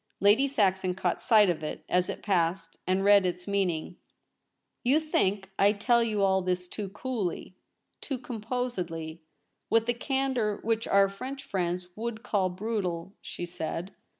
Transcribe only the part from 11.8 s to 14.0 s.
would call brutal?' she said.